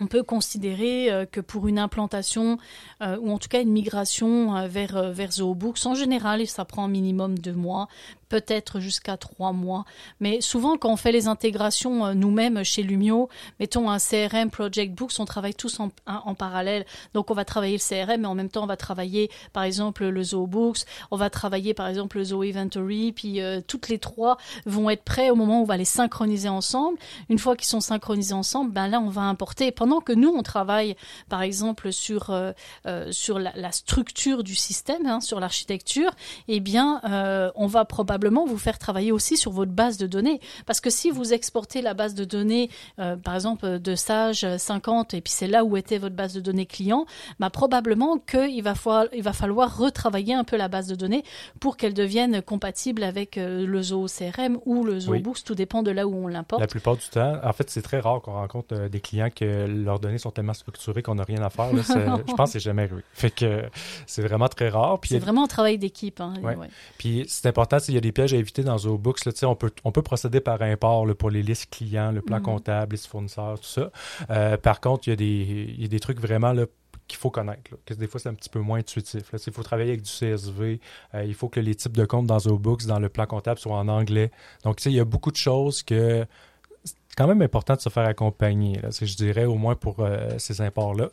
on 0.00 0.06
peut 0.06 0.22
considérer 0.22 1.10
euh, 1.10 1.26
que 1.26 1.40
pour 1.40 1.68
une 1.68 1.78
implantation 1.78 2.58
euh, 3.02 3.16
ou 3.18 3.30
en 3.30 3.38
tout 3.38 3.48
cas 3.48 3.62
une 3.62 3.72
migration 3.72 4.56
euh, 4.56 4.66
vers, 4.66 5.12
vers 5.12 5.32
ZooBooks, 5.32 5.86
en 5.86 5.94
général, 5.94 6.46
ça 6.46 6.64
prend 6.64 6.88
minimum 6.88 7.38
deux 7.38 7.52
mois, 7.52 7.88
peut-être 8.28 8.80
jusqu'à 8.80 9.16
trois 9.16 9.52
mois. 9.52 9.84
Mais 10.20 10.40
souvent, 10.40 10.76
quand 10.76 10.90
on 10.90 10.96
fait 10.96 11.12
les 11.12 11.28
intégrations 11.28 12.06
euh, 12.06 12.14
nous-mêmes 12.14 12.64
chez 12.64 12.82
Lumio, 12.82 13.28
mettons 13.60 13.90
un 13.90 13.98
CRM, 13.98 14.50
Project 14.50 14.94
Books, 14.94 15.12
on 15.18 15.24
travaille 15.24 15.54
tous 15.54 15.80
en, 15.80 15.90
en- 16.06 16.34
parallèle. 16.34 16.84
Donc, 17.14 17.30
on 17.30 17.34
va 17.34 17.44
travailler 17.44 17.78
le 17.78 18.06
CRM, 18.06 18.22
mais 18.22 18.26
en 18.26 18.34
même 18.34 18.48
temps, 18.48 18.64
on 18.64 18.66
va 18.66 18.76
travailler, 18.76 19.30
par 19.52 19.62
exemple, 19.62 20.04
le 20.06 20.22
ZooBooks, 20.22 20.80
on 21.10 21.16
va 21.16 21.30
travailler, 21.30 21.74
par 21.74 21.86
exemple, 21.86 22.18
le 22.18 22.24
Zoo 22.24 22.42
Inventory, 22.42 23.12
puis 23.12 23.40
euh, 23.40 23.60
toutes 23.66 23.88
les 23.88 23.98
trois 23.98 24.36
vont 24.66 24.90
être 24.90 25.04
prêts 25.04 25.30
au 25.30 25.36
moment 25.36 25.60
où 25.60 25.62
on 25.62 25.66
va 25.66 25.76
les 25.76 25.84
synchroniser 25.84 26.48
ensemble. 26.48 26.98
Une 27.28 27.38
fois 27.38 27.56
qu'ils 27.56 27.68
sont 27.68 27.80
synchronisés 27.80 28.34
ensemble, 28.34 28.72
ben 28.72 28.88
là, 28.88 29.00
on 29.00 29.10
va 29.10 29.22
importer. 29.22 29.70
Pendant 29.70 30.00
que 30.00 30.12
nous, 30.12 30.28
on 30.28 30.42
travaille, 30.42 30.96
par 31.28 31.42
exemple, 31.42 31.92
sur, 31.92 32.30
euh, 32.30 32.52
sur 33.12 33.38
la, 33.38 33.72
structure 33.72 34.44
du 34.44 34.54
système, 34.54 35.06
hein, 35.06 35.20
sur 35.20 35.40
l'architecture, 35.40 36.10
eh 36.48 36.60
bien, 36.60 37.00
on 37.54 37.66
va 37.66 37.84
probablement 37.84 38.13
vous 38.46 38.58
faire 38.58 38.78
travailler 38.78 39.12
aussi 39.12 39.36
sur 39.36 39.50
votre 39.52 39.72
base 39.72 39.96
de 39.98 40.06
données. 40.06 40.40
Parce 40.66 40.80
que 40.80 40.90
si 40.90 41.10
vous 41.10 41.32
exportez 41.32 41.82
la 41.82 41.94
base 41.94 42.14
de 42.14 42.24
données, 42.24 42.70
euh, 42.98 43.16
par 43.16 43.34
exemple, 43.34 43.78
de 43.78 43.94
Sage 43.94 44.46
50, 44.56 45.14
et 45.14 45.20
puis 45.20 45.32
c'est 45.32 45.46
là 45.46 45.64
où 45.64 45.76
était 45.76 45.98
votre 45.98 46.14
base 46.14 46.34
de 46.34 46.40
données 46.40 46.66
client, 46.66 47.06
bah, 47.40 47.50
probablement 47.50 48.18
qu'il 48.18 48.62
va, 48.62 48.74
falloir- 48.74 49.06
il 49.14 49.22
va 49.22 49.32
falloir 49.32 49.76
retravailler 49.76 50.34
un 50.34 50.44
peu 50.44 50.56
la 50.56 50.68
base 50.68 50.86
de 50.86 50.94
données 50.94 51.22
pour 51.60 51.76
qu'elle 51.76 51.94
devienne 51.94 52.42
compatible 52.42 53.02
avec 53.02 53.38
euh, 53.38 53.66
le 53.66 53.82
Zoo 53.82 54.06
CRM 54.06 54.58
ou 54.66 54.84
le 54.84 55.00
Zoo 55.00 55.12
Oui. 55.12 55.20
Books, 55.20 55.44
tout 55.44 55.54
dépend 55.54 55.82
de 55.82 55.90
là 55.90 56.06
où 56.06 56.14
on 56.14 56.26
l'importe. 56.28 56.60
La 56.60 56.66
plupart 56.66 56.96
du 56.96 57.06
temps, 57.08 57.38
en 57.42 57.52
fait, 57.52 57.70
c'est 57.70 57.82
très 57.82 58.00
rare 58.00 58.20
qu'on 58.20 58.32
rencontre 58.34 58.74
euh, 58.74 58.88
des 58.88 59.00
clients 59.00 59.30
que 59.34 59.66
leurs 59.66 60.00
données 60.00 60.18
sont 60.18 60.30
tellement 60.30 60.54
structurées 60.54 61.02
qu'on 61.02 61.14
n'a 61.16 61.24
rien 61.24 61.42
à 61.42 61.50
faire. 61.50 61.72
là. 61.72 61.82
Je 62.28 62.32
pense 62.34 62.48
que 62.50 62.52
c'est 62.54 62.60
jamais 62.60 62.82
arrivé. 62.82 63.02
Fait 63.12 63.30
que 63.30 63.62
c'est 64.06 64.22
vraiment 64.22 64.48
très 64.48 64.68
rare. 64.68 64.98
Il 65.04 65.08
C'est 65.08 65.16
a- 65.16 65.20
vraiment 65.20 65.44
un 65.44 65.48
travail 65.48 65.78
d'équipe. 65.78 66.20
Hein, 66.20 66.34
Ouais. 66.42 66.56
ouais. 66.56 66.68
puis 66.98 67.24
c'est 67.28 67.48
important, 67.48 67.78
s'il 67.78 67.94
y 67.94 67.98
a 67.98 68.00
des 68.04 68.12
pièges 68.12 68.34
à 68.34 68.36
éviter 68.36 68.62
dans 68.62 68.78
ZooBooks, 68.78 69.24
là, 69.24 69.32
on 69.48 69.56
peut, 69.56 69.70
on 69.84 69.92
peut 69.92 70.02
procéder 70.02 70.40
par 70.40 70.60
import 70.62 71.06
là, 71.06 71.14
pour 71.14 71.30
les 71.30 71.42
listes 71.42 71.70
clients, 71.70 72.12
le 72.12 72.20
plan 72.22 72.36
Mhm. 72.38 72.42
comptable, 72.44 72.96
les 72.96 73.02
fournisseurs, 73.08 73.58
tout 73.58 73.66
ça. 73.66 73.90
Euh, 74.30 74.56
par 74.56 74.80
contre, 74.80 75.08
il 75.08 75.10
y, 75.10 75.12
a 75.12 75.16
des, 75.16 75.74
y 75.78 75.84
a 75.84 75.88
des 75.88 76.00
trucs 76.00 76.20
vraiment 76.20 76.52
là, 76.52 76.66
qu'il 77.08 77.18
faut 77.18 77.30
connaître. 77.30 77.70
là, 77.70 77.76
que 77.84 77.94
des 77.94 78.06
fois, 78.06 78.20
c'est 78.20 78.28
un 78.28 78.34
petit 78.34 78.48
peu 78.48 78.60
moins 78.60 78.78
intuitif. 78.78 79.30
Là. 79.32 79.38
Il 79.46 79.52
faut 79.52 79.62
travailler 79.62 79.90
avec 79.90 80.02
du 80.02 80.10
CSV. 80.10 80.80
euh, 81.14 81.24
il 81.24 81.34
faut 81.34 81.48
que 81.48 81.60
les 81.60 81.74
types 81.74 81.96
de 81.96 82.04
comptes 82.06 82.26
dans 82.26 82.38
ZooBooks, 82.38 82.86
dans 82.86 82.98
le 82.98 83.08
plan 83.08 83.26
comptable, 83.26 83.58
soient 83.58 83.76
en 83.76 83.88
anglais. 83.88 84.30
Donc, 84.64 84.84
il 84.86 84.92
y 84.92 85.00
a 85.00 85.04
beaucoup 85.04 85.30
de 85.30 85.36
choses 85.36 85.82
que 85.82 86.24
c'est 87.14 87.22
quand 87.22 87.28
même 87.28 87.42
important 87.42 87.76
de 87.76 87.80
se 87.80 87.90
faire 87.90 88.06
accompagner, 88.08 88.80
là, 88.80 88.88
je 88.90 89.14
dirais, 89.14 89.44
au 89.44 89.54
moins 89.54 89.76
pour 89.76 90.04
ces 90.38 90.60
imports-là. 90.60 91.10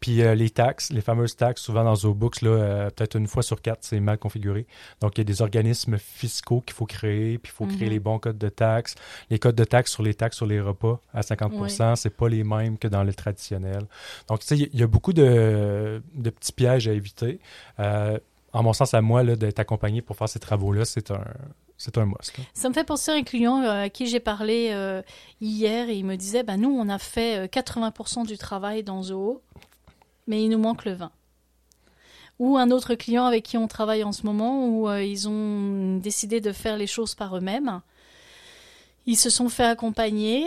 Puis 0.00 0.16
les 0.16 0.50
taxes, 0.50 0.92
les 0.92 1.00
fameuses 1.00 1.34
taxes, 1.34 1.62
souvent 1.62 1.82
dans 1.82 1.94
ZooBooks, 1.94 2.42
là, 2.42 2.90
peut-être 2.90 3.16
une 3.16 3.26
fois 3.26 3.42
sur 3.42 3.62
quatre, 3.62 3.78
c'est 3.80 4.00
mal 4.00 4.18
configuré. 4.18 4.66
Donc, 5.00 5.16
il 5.16 5.20
y 5.20 5.22
a 5.22 5.24
des 5.24 5.40
organismes 5.40 5.96
fiscaux 5.96 6.60
qu'il 6.60 6.74
faut 6.74 6.84
créer, 6.84 7.38
puis 7.38 7.50
il 7.50 7.56
faut 7.56 7.64
créer 7.64 7.86
mhm. 7.86 7.92
les 7.92 8.00
bons 8.00 8.18
codes 8.18 8.36
de 8.36 8.50
taxes. 8.50 8.96
Les 9.30 9.38
codes 9.38 9.54
de 9.56 9.64
taxes 9.64 9.92
sur 9.92 10.02
les 10.02 10.12
taxes 10.12 10.36
sur 10.36 10.46
les 10.46 10.60
repas 10.60 11.00
à 11.14 11.22
50% 11.22 11.96
c'est 11.96 12.10
pas 12.10 12.28
les 12.28 12.44
mêmes 12.44 12.76
que 12.76 12.88
dans 12.88 13.02
le 13.02 13.14
traditionnel. 13.14 13.86
Donc, 14.28 14.40
tu 14.40 14.46
sais, 14.46 14.58
il 14.58 14.78
y, 14.78 14.82
a 14.82 14.86
beaucoup 14.86 15.14
de, 15.14 16.02
petits 16.22 16.52
pièges 16.52 16.86
à 16.86 16.92
éviter. 16.92 17.40
Euh, 17.78 18.18
en 18.52 18.62
mon 18.62 18.72
sens, 18.72 18.94
à 18.94 19.00
moi, 19.00 19.24
d'être 19.24 19.58
accompagné 19.58 20.02
pour 20.02 20.16
faire 20.16 20.28
ces 20.28 20.40
travaux-là, 20.40 20.84
c'est 20.84 21.10
un, 21.10 21.24
c'est 21.80 21.96
un 21.96 22.04
must. 22.04 22.34
Ça 22.52 22.68
me 22.68 22.74
fait 22.74 22.84
penser 22.84 23.10
à 23.10 23.14
un 23.14 23.22
client 23.22 23.62
euh, 23.62 23.84
à 23.84 23.88
qui 23.88 24.06
j'ai 24.06 24.20
parlé 24.20 24.68
euh, 24.72 25.00
hier 25.40 25.88
et 25.88 25.96
il 25.96 26.04
me 26.04 26.16
disait 26.16 26.42
bah, 26.42 26.58
Nous, 26.58 26.68
on 26.68 26.88
a 26.90 26.98
fait 26.98 27.50
80% 27.50 28.26
du 28.26 28.36
travail 28.36 28.82
dans 28.82 29.02
Zoho, 29.02 29.40
mais 30.26 30.44
il 30.44 30.50
nous 30.50 30.58
manque 30.58 30.84
le 30.84 30.92
vin. 30.92 31.10
Ou 32.38 32.58
un 32.58 32.70
autre 32.70 32.94
client 32.94 33.24
avec 33.24 33.44
qui 33.44 33.56
on 33.56 33.66
travaille 33.66 34.04
en 34.04 34.12
ce 34.12 34.24
moment 34.26 34.66
où 34.66 34.90
ils 34.92 35.28
ont 35.28 35.96
décidé 35.96 36.40
de 36.40 36.52
faire 36.52 36.76
les 36.76 36.86
choses 36.86 37.14
par 37.14 37.36
eux-mêmes. 37.36 37.80
Ils 39.06 39.16
se 39.16 39.30
sont 39.30 39.48
fait 39.48 39.64
accompagner 39.64 40.46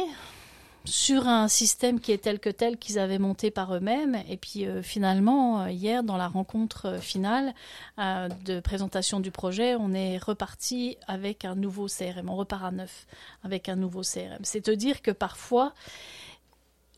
sur 0.85 1.27
un 1.27 1.47
système 1.47 1.99
qui 1.99 2.11
est 2.11 2.17
tel 2.17 2.39
que 2.39 2.49
tel 2.49 2.77
qu'ils 2.77 2.99
avaient 2.99 3.19
monté 3.19 3.51
par 3.51 3.73
eux-mêmes. 3.75 4.21
Et 4.27 4.37
puis 4.37 4.65
euh, 4.65 4.81
finalement, 4.81 5.61
euh, 5.61 5.71
hier, 5.71 6.03
dans 6.03 6.17
la 6.17 6.27
rencontre 6.27 6.87
euh, 6.87 6.99
finale 6.99 7.53
de 7.97 8.59
présentation 8.59 9.19
du 9.19 9.31
projet, 9.31 9.75
on 9.75 9.93
est 9.93 10.17
reparti 10.17 10.97
avec 11.07 11.45
un 11.45 11.55
nouveau 11.55 11.87
CRM. 11.87 12.29
On 12.29 12.35
repart 12.35 12.63
à 12.63 12.71
neuf 12.71 13.05
avec 13.43 13.69
un 13.69 13.75
nouveau 13.75 14.01
CRM. 14.01 14.39
C'est 14.43 14.61
te 14.61 14.71
dire 14.71 15.01
que 15.01 15.11
parfois, 15.11 15.73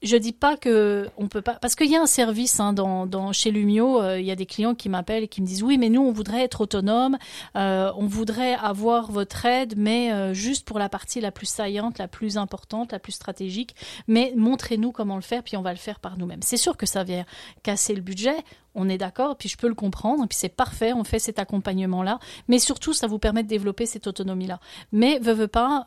je 0.03 0.17
dis 0.17 0.33
pas 0.33 0.57
que 0.57 1.09
on 1.17 1.27
peut 1.27 1.41
pas 1.41 1.55
parce 1.55 1.75
qu'il 1.75 1.89
y 1.89 1.95
a 1.95 2.01
un 2.01 2.05
service 2.05 2.59
hein, 2.59 2.73
dans, 2.73 3.31
chez 3.31 3.51
Lumio, 3.51 4.01
euh, 4.01 4.19
il 4.19 4.25
y 4.25 4.31
a 4.31 4.35
des 4.35 4.45
clients 4.45 4.75
qui 4.75 4.89
m'appellent 4.89 5.23
et 5.23 5.27
qui 5.27 5.41
me 5.41 5.47
disent 5.47 5.63
oui 5.63 5.77
mais 5.77 5.89
nous 5.89 6.01
on 6.01 6.11
voudrait 6.11 6.43
être 6.43 6.61
autonome, 6.61 7.17
euh, 7.55 7.91
on 7.97 8.05
voudrait 8.05 8.55
avoir 8.55 9.11
votre 9.11 9.45
aide 9.45 9.75
mais 9.77 10.11
euh, 10.11 10.33
juste 10.33 10.65
pour 10.65 10.79
la 10.79 10.89
partie 10.89 11.21
la 11.21 11.31
plus 11.31 11.47
saillante, 11.47 11.97
la 11.97 12.07
plus 12.07 12.37
importante, 12.37 12.91
la 12.91 12.99
plus 12.99 13.13
stratégique, 13.13 13.75
mais 14.07 14.33
montrez-nous 14.35 14.91
comment 14.91 15.15
le 15.15 15.21
faire 15.21 15.43
puis 15.43 15.57
on 15.57 15.61
va 15.61 15.71
le 15.71 15.79
faire 15.79 15.99
par 15.99 16.17
nous-mêmes. 16.17 16.41
C'est 16.41 16.57
sûr 16.57 16.77
que 16.77 16.85
ça 16.85 17.03
vient 17.03 17.25
casser 17.63 17.95
le 17.95 18.01
budget, 18.01 18.35
on 18.75 18.89
est 18.89 18.97
d'accord, 18.97 19.37
puis 19.37 19.47
je 19.47 19.57
peux 19.57 19.69
le 19.69 19.75
comprendre, 19.75 20.27
puis 20.27 20.37
c'est 20.37 20.49
parfait, 20.49 20.91
on 20.91 21.05
fait 21.05 21.19
cet 21.19 21.39
accompagnement-là, 21.39 22.19
mais 22.49 22.59
surtout, 22.59 22.91
ça 22.91 23.07
vous 23.07 23.19
permet 23.19 23.41
de 23.41 23.47
développer 23.47 23.85
cette 23.85 24.05
autonomie-là. 24.05 24.59
Mais, 24.91 25.17
veut, 25.19 25.31
veut 25.31 25.47
pas, 25.47 25.85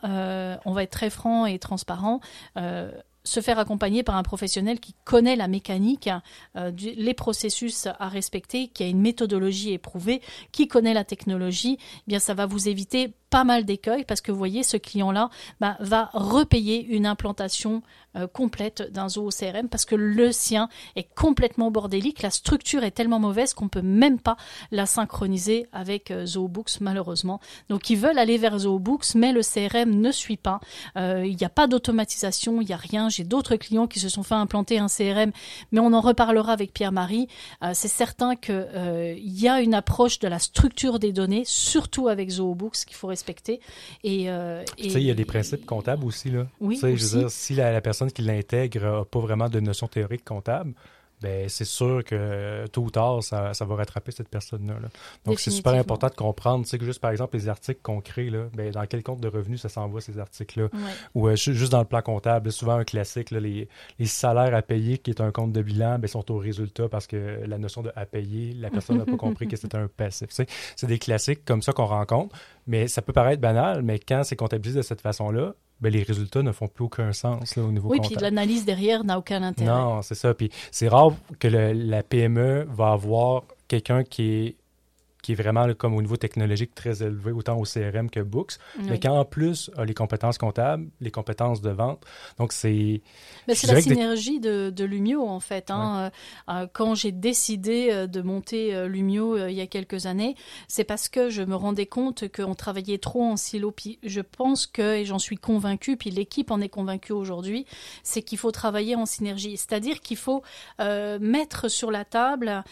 on 0.65 0.73
va 0.73 0.83
être 0.85 0.91
très 0.91 1.11
franc 1.11 1.45
et 1.45 1.59
transparent, 1.59 2.21
se 3.29 3.41
faire 3.41 3.59
accompagner 3.59 4.03
par 4.03 4.17
un 4.17 4.23
professionnel 4.23 4.81
qui 4.81 4.95
connaît 5.05 5.37
la 5.37 5.49
mécanique, 5.49 6.09
euh, 6.57 6.73
les 6.81 7.15
processus 7.15 7.87
à 7.87 8.09
respecter, 8.09 8.69
qui 8.69 8.83
a 8.83 8.87
une 8.87 9.01
méthodologie 9.01 9.73
éprouvée, 9.73 10.21
qui 10.53 10.67
connaît 10.69 10.95
la 10.95 11.05
technologie, 11.05 11.79
eh 11.81 12.03
bien 12.07 12.19
ça 12.19 12.35
va 12.35 12.47
vous 12.47 12.69
éviter 12.69 13.13
pas 13.31 13.45
mal 13.45 13.65
d'écueils 13.65 14.05
parce 14.05 14.21
que 14.21 14.33
vous 14.33 14.39
voyez, 14.39 14.63
ce 14.63 14.77
client-là 14.77 15.31
bah, 15.61 15.77
va 15.81 16.11
repayer 16.13 16.85
une 16.85 17.07
implantation 17.07 17.83
euh, 18.17 18.27
complète 18.27 18.91
d'un 18.91 19.09
zoo 19.09 19.29
CRM 19.29 19.69
parce 19.69 19.85
que 19.85 19.95
le 19.95 20.33
sien 20.33 20.69
est 20.97 21.09
complètement 21.15 21.71
bordélique. 21.71 22.23
La 22.23 22.31
structure 22.31 22.83
est 22.83 22.91
tellement 22.91 23.19
mauvaise 23.19 23.53
qu'on 23.53 23.69
peut 23.69 23.83
même 23.83 24.19
pas 24.19 24.37
la 24.71 24.87
synchroniser 24.87 25.67
avec 25.73 26.11
euh, 26.11 26.25
ZooBooks 26.25 26.81
malheureusement. 26.81 27.41
Donc 27.69 27.91
ils 27.91 27.99
veulent 27.99 28.19
aller 28.19 28.39
vers 28.39 28.61
ZooBooks, 28.61 29.15
mais 29.15 29.33
le 29.33 29.43
CRM 29.43 29.91
ne 30.01 30.11
suit 30.11 30.37
pas. 30.37 30.61
Euh, 30.97 31.25
il 31.27 31.37
n'y 31.37 31.45
a 31.45 31.51
pas 31.51 31.67
d'automatisation, 31.67 32.63
il 32.63 32.67
n'y 32.67 32.73
a 32.73 32.79
rien. 32.79 33.09
J'ai 33.09 33.25
d'autres 33.25 33.57
clients 33.57 33.87
qui 33.87 34.01
se 34.01 34.09
sont 34.09 34.23
fait 34.23 34.35
implanter 34.35 34.79
un 34.79 34.89
CRM, 34.89 35.33
mais 35.73 35.81
on 35.81 35.93
en 35.93 36.01
reparlera 36.01 36.53
avec 36.53 36.73
Pierre-Marie. 36.73 37.29
C'est 37.73 37.89
certain 37.89 38.37
qu'il 38.37 39.19
y 39.19 39.49
a 39.49 39.61
une 39.61 39.75
approche 39.75 40.19
de 40.19 40.29
la 40.29 40.39
structure 40.39 40.99
des 40.99 41.13
données, 41.13 41.43
surtout 41.45 42.09
avec 42.09 42.31
ZooBooks, 42.31 42.85
qu'il 42.87 42.97
faut 42.97 43.09
respecter. 43.19 43.61
Et, 44.05 44.31
euh, 44.31 44.63
tu 44.77 44.91
sais, 44.91 45.01
il 45.01 45.07
y 45.07 45.11
a 45.11 45.15
des 45.15 45.25
principes 45.25 45.67
comptables 45.67 46.05
aussi. 46.05 46.31
Là. 46.31 46.47
Oui, 46.61 46.77
tu 46.77 46.81
sais, 46.81 46.97
je 46.97 47.05
veux 47.05 47.21
dire, 47.21 47.31
si 47.31 47.55
la, 47.55 47.81
personne 47.81 48.11
qui 48.11 48.23
l'intègre 48.23 48.81
n'a 48.81 49.05
pas 49.05 49.19
vraiment 49.19 49.49
de 49.49 49.61
notion 49.61 49.89
théorique 49.89 50.25
comptable, 50.25 50.73
ben 51.23 51.49
c'est 51.49 51.65
sûr 51.65 52.05
que 52.05 52.67
tôt 52.69 52.83
ou 52.83 52.91
tard, 52.91 53.23
ça, 53.23 53.55
ça 53.55 53.65
va 53.65 53.77
rattraper 53.77 54.13
cette 54.13 54.29
personne-là. 54.29 54.77
Donc, 55.25 55.41
c'est 55.41 55.51
super 55.51 55.75
important 55.75 56.09
de 56.09 56.15
comprendre, 56.15 56.65
tu 56.65 56.71
sais, 56.71 56.79
que 56.79 56.85
juste 56.85 57.01
par 57.01 57.11
exemple, 57.11 57.37
les 57.37 57.49
articles 57.49 57.81
qu'on 57.83 58.01
crée, 58.01 58.31
là, 58.31 58.45
ben, 58.55 58.71
dans 58.71 58.87
quel 58.87 59.03
compte 59.03 59.21
de 59.21 59.29
revenus 59.29 59.61
ça 59.61 59.69
s'envoie, 59.69 60.01
ces 60.01 60.19
articles-là? 60.19 60.69
Ou 61.15 61.29
euh, 61.29 61.37
juste 61.37 61.73
dans 61.73 61.81
le 61.81 61.85
plan 61.85 62.03
comptable, 62.03 62.53
souvent 62.53 62.75
un 62.75 62.85
classique, 62.85 63.31
là, 63.31 63.41
les, 63.41 63.69
les, 63.99 64.07
salaires 64.07 64.55
à 64.55 64.63
payer, 64.63 64.99
qui 64.99 65.11
est 65.11 65.21
un 65.21 65.31
compte 65.31 65.53
de 65.53 65.63
bilan, 65.63 65.99
ben, 65.99 66.07
sont 66.07 66.31
au 66.31 66.39
résultat 66.39 66.89
parce 66.89 67.07
que 67.07 67.41
la 67.47 67.59
notion 67.59 67.83
de 67.83 67.93
à 67.97 68.07
payer, 68.07 68.53
la 68.55 68.71
personne 68.71 68.99
n'a 68.99 69.05
pas 69.05 69.17
compris 69.17 69.49
que 69.49 69.57
c'était 69.57 69.79
un 69.79 69.89
passif. 69.89 70.29
C'est 70.31 70.87
des 70.87 70.99
classiques 70.99 71.45
comme 71.45 71.63
ça 71.63 71.73
qu'on 71.73 71.87
rencontre, 71.87 72.37
mais 72.67 72.89
ça 72.89 73.03
peut 73.03 73.13
paraître 73.13 73.41
banal, 73.41 73.83
mais 73.83 73.99
quand 73.99 74.23
c'est 74.25 74.37
comptabilisé 74.37 74.79
de 74.79 74.83
cette 74.83 75.01
façon-là, 75.01 75.55
ben, 75.81 75.93
les 75.93 76.03
résultats 76.03 76.43
ne 76.43 76.53
font 76.53 76.69
plus 76.69 76.85
aucun 76.85 77.13
sens 77.13 77.57
là, 77.57 77.63
au 77.63 77.71
niveau 77.71 77.89
Oui, 77.89 78.01
puis 78.01 78.17
l'analyse 78.17 78.65
derrière 78.65 79.05
n'a 79.05 79.19
aucun 79.19 79.43
intérêt. 79.43 79.71
Non, 79.71 80.03
c'est 80.03 80.15
ça. 80.15 80.35
Puis 80.35 80.51
c'est 80.71 80.89
rare 80.89 81.13
que 81.39 81.49
la 81.49 82.03
PME 82.03 82.67
va 82.69 82.93
avoir 82.93 83.45
quelqu'un 83.69 84.03
qui 84.03 84.23
est 84.23 84.57
qui 85.23 85.33
est 85.33 85.35
vraiment 85.35 85.73
comme 85.75 85.95
au 85.95 86.03
niveau 86.03 86.17
technologique 86.17 86.75
très 86.75 87.03
élevé, 87.03 87.33
autant 87.33 87.59
au 87.59 87.65
CRM 87.65 88.09
que 88.11 88.21
Books, 88.21 88.53
mais 88.85 88.99
qui 88.99 89.09
en 89.09 89.25
plus 89.25 89.71
a 89.77 89.85
les 89.85 89.95
compétences 89.95 90.39
comptables, 90.39 90.89
les 91.01 91.11
compétences 91.11 91.61
de 91.61 91.71
vente. 91.71 92.05
Donc 92.39 92.53
c'est. 92.53 93.03
c'est 93.49 93.67
la 93.67 93.81
synergie 93.81 94.39
de, 94.41 94.71
de, 94.71 94.85
Lumio 94.85 95.27
en 95.27 95.41
fait. 95.41 95.71
Hein. 95.71 96.11
Euh, 96.49 96.53
euh, 96.53 96.67
quand 96.73 96.95
j'ai 96.95 97.13
décidé 97.13 97.89
euh, 97.91 98.07
de 98.07 98.23
monter 98.23 98.87
Lumio 98.89 99.49
il 99.49 99.55
y 99.55 99.61
a 99.61 99.67
quelques 99.67 100.07
années, 100.07 100.37
c'est 100.69 100.85
parce 100.85 101.09
que 101.09 101.31
je 101.31 101.43
me 101.43 101.57
rendais 101.57 101.87
compte 101.87 102.29
qu'on 102.29 102.55
travaillait 102.55 102.99
trop 102.99 103.25
en 103.25 103.37
silo. 103.37 103.73
Puis 103.73 103.99
je 104.05 104.21
pense 104.21 104.67
que, 104.67 104.97
et 104.97 105.05
j'en 105.05 105.19
suis 105.19 105.37
convaincue, 105.37 105.97
puis 105.97 106.11
l'équipe 106.11 106.51
en 106.51 106.61
est 106.61 106.69
convaincue 106.69 107.13
aujourd'hui, 107.13 107.67
c'est 108.03 108.23
qu'il 108.23 108.39
faut 108.39 108.53
travailler 108.53 108.95
en 108.95 109.07
synergie. 109.07 109.57
C'est-à-dire 109.57 110.01
qu'il 110.01 110.17
faut 110.17 110.43
mettre 110.79 111.69
sur 111.69 111.91
la 111.91 112.05
table 112.05 112.63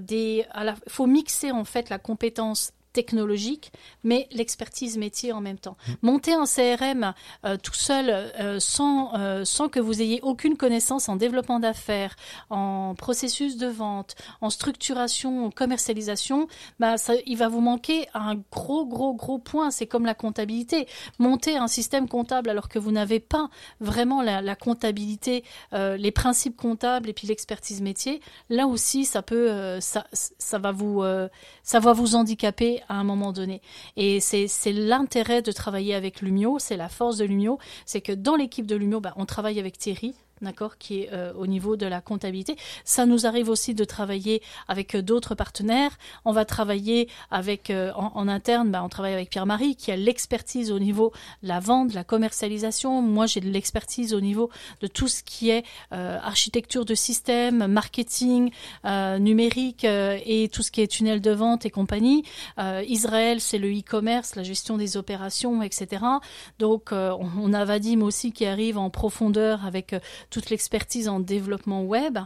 des. 0.00 0.44
Il 0.56 0.74
faut 0.88 1.06
mixer 1.06 1.50
en 1.50 1.64
fait 1.64 1.88
la 1.88 1.93
compétence 1.98 2.72
technologique, 2.94 3.72
mais 4.04 4.28
l'expertise 4.32 4.96
métier 4.96 5.32
en 5.32 5.42
même 5.42 5.58
temps. 5.58 5.76
Mmh. 5.86 5.92
Monter 6.02 6.32
un 6.32 6.46
CRM 6.46 7.12
euh, 7.44 7.56
tout 7.62 7.74
seul, 7.74 8.08
euh, 8.08 8.60
sans, 8.60 9.18
euh, 9.18 9.44
sans 9.44 9.68
que 9.68 9.80
vous 9.80 10.00
ayez 10.00 10.20
aucune 10.22 10.56
connaissance 10.56 11.08
en 11.08 11.16
développement 11.16 11.60
d'affaires, 11.60 12.16
en 12.48 12.94
processus 12.96 13.56
de 13.56 13.66
vente, 13.66 14.14
en 14.40 14.48
structuration, 14.48 15.46
en 15.46 15.50
commercialisation, 15.50 16.46
bah, 16.78 16.96
ça, 16.96 17.14
il 17.26 17.36
va 17.36 17.48
vous 17.48 17.60
manquer 17.60 18.06
un 18.14 18.36
gros, 18.52 18.86
gros, 18.86 19.12
gros 19.12 19.38
point. 19.38 19.70
C'est 19.70 19.86
comme 19.86 20.06
la 20.06 20.14
comptabilité. 20.14 20.86
Monter 21.18 21.56
un 21.56 21.68
système 21.68 22.08
comptable 22.08 22.48
alors 22.48 22.68
que 22.68 22.78
vous 22.78 22.92
n'avez 22.92 23.20
pas 23.20 23.50
vraiment 23.80 24.22
la, 24.22 24.40
la 24.40 24.54
comptabilité, 24.54 25.44
les 25.72 26.12
principes 26.12 26.56
comptables 26.56 27.08
et 27.08 27.12
puis 27.12 27.26
l'expertise 27.26 27.80
métier, 27.80 28.20
là 28.48 28.66
aussi, 28.68 29.04
ça 29.04 29.22
peut, 29.22 29.80
ça, 29.80 30.06
ça 30.12 30.58
va 30.58 30.70
vous, 30.70 31.02
ça 31.62 31.80
va 31.80 31.92
vous 31.92 32.14
handicaper 32.14 32.82
à 32.88 32.94
un 32.94 33.04
moment 33.04 33.32
donné. 33.32 33.60
Et 33.96 34.20
c'est 34.20 34.48
l'intérêt 34.72 35.42
de 35.42 35.52
travailler 35.52 35.94
avec 35.94 36.20
Lumio, 36.20 36.58
c'est 36.58 36.76
la 36.76 36.88
force 36.88 37.16
de 37.16 37.24
Lumio, 37.24 37.58
c'est 37.86 38.00
que 38.00 38.12
dans 38.12 38.36
l'équipe 38.36 38.66
de 38.66 38.76
Lumio, 38.76 39.00
bah, 39.00 39.14
on 39.16 39.26
travaille 39.26 39.58
avec 39.58 39.78
Thierry, 39.78 40.14
d'accord, 40.44 40.78
qui 40.78 41.00
est 41.00 41.12
euh, 41.12 41.32
au 41.34 41.46
niveau 41.46 41.76
de 41.76 41.86
la 41.86 42.00
comptabilité. 42.00 42.56
Ça 42.84 43.06
nous 43.06 43.26
arrive 43.26 43.48
aussi 43.48 43.74
de 43.74 43.84
travailler 43.84 44.42
avec 44.68 44.94
euh, 44.94 45.02
d'autres 45.02 45.34
partenaires. 45.34 45.98
On 46.24 46.32
va 46.32 46.44
travailler 46.44 47.08
avec 47.30 47.70
euh, 47.70 47.92
en, 47.94 48.28
interne, 48.28 48.70
bah, 48.70 48.82
on 48.84 48.88
travaille 48.88 49.14
avec 49.14 49.30
Pierre-Marie 49.30 49.76
qui 49.76 49.90
a 49.90 49.96
l'expertise 49.96 50.70
au 50.70 50.78
niveau 50.78 51.12
de 51.42 51.48
la 51.48 51.60
vente, 51.60 51.90
de 51.90 51.94
la 51.94 52.04
commercialisation. 52.04 53.02
Moi, 53.02 53.26
j'ai 53.26 53.40
de 53.40 53.48
l'expertise 53.50 54.14
au 54.14 54.20
niveau 54.20 54.50
de 54.80 54.86
tout 54.86 55.08
ce 55.08 55.22
qui 55.22 55.50
est 55.50 55.64
architecture 55.90 56.84
de 56.84 56.94
système, 56.94 57.66
marketing, 57.66 58.50
numérique 59.18 59.84
et 59.84 60.48
tout 60.52 60.62
ce 60.62 60.70
qui 60.70 60.80
est 60.80 60.86
tunnel 60.86 61.20
de 61.20 61.30
vente 61.30 61.66
et 61.66 61.70
compagnie. 61.70 62.24
Israël, 62.86 63.40
c'est 63.40 63.58
le 63.58 63.70
e-commerce, 63.70 64.36
la 64.36 64.42
gestion 64.42 64.76
des 64.76 64.96
opérations, 64.96 65.62
etc. 65.62 66.04
Donc, 66.58 66.92
on, 66.92 67.28
on 67.40 67.52
a 67.52 67.64
Vadim 67.64 68.02
aussi 68.02 68.32
qui 68.32 68.46
arrive 68.46 68.78
en 68.78 68.90
profondeur 68.90 69.64
avec 69.64 69.94
toute 70.34 70.50
l'expertise 70.50 71.08
en 71.08 71.20
développement 71.20 71.84
web. 71.84 72.18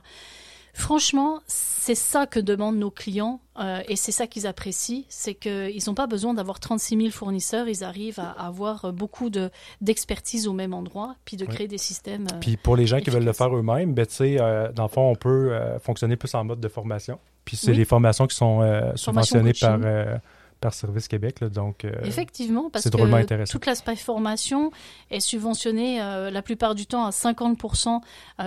Franchement, 0.73 1.41
c'est 1.47 1.97
ça 1.97 2.27
que 2.27 2.39
demandent 2.39 2.79
nos 2.79 2.91
clients 2.91 3.41
euh, 3.59 3.81
et 3.89 3.97
c'est 3.97 4.13
ça 4.13 4.27
qu'ils 4.27 4.47
apprécient, 4.47 5.03
c'est 5.09 5.35
qu'ils 5.35 5.83
n'ont 5.87 5.95
pas 5.95 6.07
besoin 6.07 6.35
d'avoir 6.35 6.61
36 6.61 6.97
000 6.97 7.11
fournisseurs, 7.11 7.69
ils 7.69 7.83
arrivent 7.85 8.21
à 8.21 8.31
avoir 8.31 8.93
beaucoup 8.93 9.29
d'expertise 9.81 10.47
au 10.47 10.53
même 10.53 10.73
endroit, 10.73 11.17
puis 11.25 11.37
de 11.37 11.45
créer 11.47 11.67
des 11.67 11.79
systèmes. 11.79 12.29
Euh, 12.33 12.39
puis 12.41 12.57
pour 12.57 12.77
les 12.77 12.87
gens 12.87 13.01
qui 13.01 13.11
veulent 13.11 13.25
le 13.25 13.33
faire 13.33 13.55
eux-mêmes, 13.55 13.93
ben, 13.93 14.07
euh, 14.21 14.73
dans 14.73 14.85
le 14.85 14.89
fond, 14.89 15.11
on 15.11 15.17
peut 15.17 15.53
fonctionner 15.81 16.17
plus 16.17 16.33
en 16.35 16.45
mode 16.45 16.61
de 16.61 16.69
formation. 16.69 17.19
Puis 17.45 17.57
c'est 17.57 17.73
les 17.73 17.85
formations 17.85 18.27
qui 18.27 18.37
sont 18.37 18.63
subventionnées 18.95 19.55
par 19.55 19.79
par 20.61 20.75
Service 20.75 21.09
Québec. 21.09 21.43
donc, 21.45 21.87
Effectivement, 22.03 22.71
parce 22.71 22.85
que 22.89 23.51
toute 23.51 23.67
l'aspect 23.67 23.97
formation 23.97 24.71
est 25.11 25.21
subventionné 25.21 25.99
la 25.99 26.43
plupart 26.43 26.75
du 26.75 26.87
temps 26.87 27.05
à 27.05 27.11
50% 27.11 28.01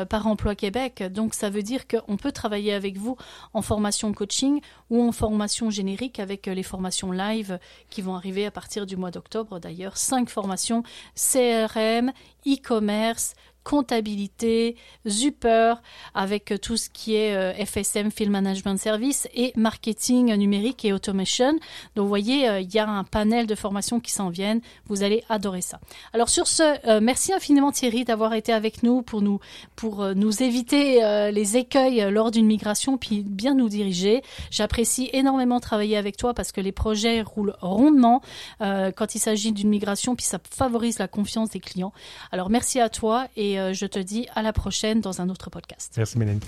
par 0.10 0.28
Emploi 0.28 0.56
Québec. 0.56 1.04
Donc, 1.12 1.34
ça 1.34 1.50
veut 1.50 1.64
dire 1.64 1.88
qu'on 1.88 2.18
peut 2.18 2.32
travailler 2.32 2.74
avec 2.74 2.98
vous 2.98 3.18
en 3.54 3.62
formation 3.62 4.12
coaching 4.14 4.62
ou 4.90 5.02
en 5.04 5.12
formation 5.12 5.70
générique 5.70 6.20
avec 6.20 6.48
les 6.48 6.64
formations 6.64 7.12
live 7.12 7.60
qui 7.90 8.02
vont 8.02 8.16
arriver 8.16 8.46
à 8.46 8.52
partir 8.52 8.86
du 8.86 8.98
mois 8.98 9.12
d'octobre. 9.12 9.60
D'ailleurs, 9.60 9.98
cinq 9.98 10.30
formations 10.30 10.84
CRM, 11.16 12.12
e-commerce, 12.48 13.34
comptabilité, 13.64 14.76
Zuper, 15.08 15.76
avec 16.14 16.54
tout 16.62 16.78
ce 16.78 16.90
qui 16.90 17.16
est 17.16 17.36
euh, 17.36 17.54
FSM, 17.66 18.12
Field 18.12 18.32
Management 18.32 18.78
Service, 18.78 19.28
et 19.34 19.54
marketing 19.56 20.34
numérique 20.36 20.84
et 20.86 20.94
automation. 20.94 21.54
Donc, 21.96 22.04
vous 22.04 22.08
voyez, 22.08 22.50
euh, 22.50 22.60
il 22.60 22.74
y 22.74 22.80
a 22.80 22.90
un 22.90 23.04
panel 23.04 23.48
de 23.48 23.56
formations 23.56 24.00
qui 24.00 24.12
s'en 24.12 24.30
viennent. 24.30 24.62
Vous 24.88 25.04
allez 25.04 25.24
adorer 25.30 25.62
ça. 25.62 25.80
Alors, 26.14 26.30
sur 26.30 26.48
ce, 26.48 26.64
euh, 26.88 27.00
merci 27.02 27.34
infiniment 27.34 27.72
Thierry 27.72 28.04
d'avoir 28.04 28.34
été 28.34 28.52
avec 28.52 28.84
nous 28.84 29.02
pour 29.02 29.22
nous, 29.22 29.40
pour 29.76 30.06
nous 30.16 30.44
éviter 30.44 31.02
les 31.32 31.58
écueils 31.58 32.12
lors 32.12 32.32
d'une 32.32 32.46
migration, 32.46 32.98
puis 32.98 33.24
bien 33.24 33.54
nous 33.54 33.70
diriger. 33.70 34.22
J'apprécie 34.50 35.10
énormément 35.14 35.60
travailler 35.60 35.98
avec 35.98 36.18
toi 36.18 36.34
parce 36.34 36.52
que 36.52 36.62
les 36.62 36.72
projets 36.72 37.22
roulent 37.22 37.56
rondement 37.62 38.22
quand 38.60 39.16
il 39.16 39.20
s'agit 39.20 39.52
d'une 39.52 39.70
migration, 39.70 40.16
puis 40.16 40.26
ça 40.26 40.40
favorise 40.50 41.00
la 41.00 41.08
confiance 41.08 41.52
des 41.52 41.60
clients. 41.60 41.94
Alors, 42.32 42.50
merci 42.50 42.80
à 42.80 42.90
toi 42.90 43.28
et 43.36 43.51
et 43.52 43.60
euh, 43.60 43.74
je 43.74 43.86
te 43.86 44.00
dis 44.00 44.28
à 44.34 44.42
la 44.42 44.54
prochaine 44.54 45.02
dans 45.02 45.20
un 45.20 45.28
autre 45.28 45.50
podcast. 45.50 45.94
Merci 45.98 46.18
Mélanie. 46.18 46.40